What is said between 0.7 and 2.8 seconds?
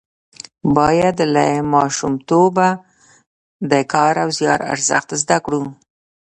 باید له ماشومتوبه